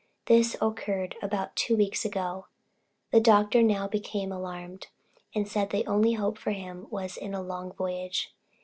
This 0.25 0.57
occurred 0.59 1.15
about 1.21 1.55
two 1.55 1.77
weeks 1.77 2.05
ago. 2.05 2.47
The 3.11 3.19
doctor 3.19 3.61
now 3.61 3.87
became 3.87 4.31
alarmed, 4.31 4.87
and 5.35 5.47
said 5.47 5.69
the 5.69 5.85
only 5.85 6.13
hope 6.13 6.39
for 6.39 6.53
him 6.53 6.87
was 6.89 7.17
in 7.17 7.35
a 7.35 7.43
long 7.43 7.71
voyage. 7.71 8.33